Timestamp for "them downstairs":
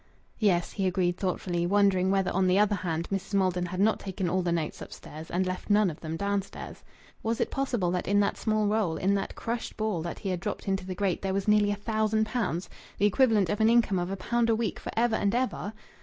5.99-6.83